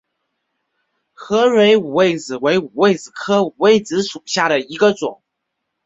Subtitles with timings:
[1.13, 5.21] 合蕊五味子为五味子科五味子属下的一个种。